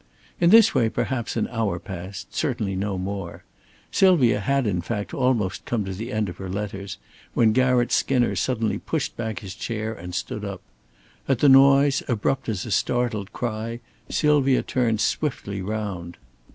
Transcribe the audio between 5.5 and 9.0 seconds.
come to the end of her letters, when Garratt Skinner suddenly